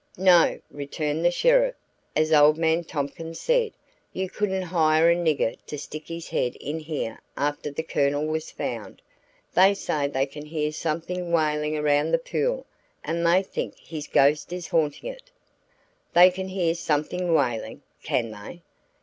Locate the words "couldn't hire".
4.31-5.11